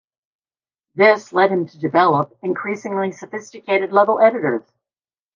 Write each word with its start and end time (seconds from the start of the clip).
This 0.95 1.31
led 1.31 1.51
him 1.51 1.67
to 1.67 1.77
develop 1.77 2.35
increasingly 2.41 3.11
sophisticated 3.11 3.91
level 3.91 4.19
editors. 4.19 4.63